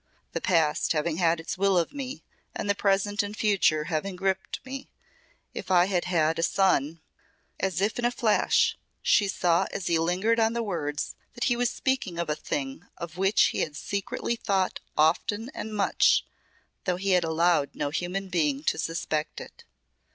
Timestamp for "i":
5.69-5.85